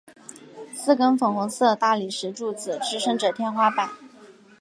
[0.73, 3.87] 四根粉红色大理石柱子支持着天花板。